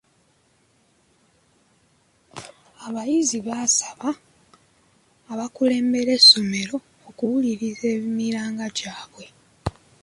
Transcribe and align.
Abayizi 2.85 3.37
baasaba 3.47 4.09
abakulembera 5.31 6.11
essomero 6.19 6.75
okuwuliriza 7.09 7.85
emiranga 7.97 8.65
gyabwe. 8.77 9.25